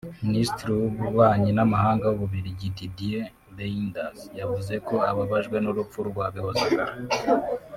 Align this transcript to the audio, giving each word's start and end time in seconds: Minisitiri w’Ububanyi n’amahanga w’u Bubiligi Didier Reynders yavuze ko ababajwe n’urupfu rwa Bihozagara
Minisitiri 0.25 0.69
w’Ububanyi 0.79 1.51
n’amahanga 1.53 2.03
w’u 2.07 2.19
Bubiligi 2.21 2.67
Didier 2.77 3.27
Reynders 3.57 4.19
yavuze 4.39 4.73
ko 4.87 4.95
ababajwe 5.11 5.57
n’urupfu 5.59 5.99
rwa 6.09 6.25
Bihozagara 6.33 6.93